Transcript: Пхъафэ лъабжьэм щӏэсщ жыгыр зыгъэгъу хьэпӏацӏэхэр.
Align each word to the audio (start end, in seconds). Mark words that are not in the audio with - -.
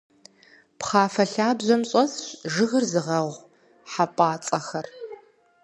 Пхъафэ 0.79 1.25
лъабжьэм 1.33 1.81
щӏэсщ 1.89 2.17
жыгыр 2.53 2.83
зыгъэгъу 2.91 3.37
хьэпӏацӏэхэр. 3.91 4.87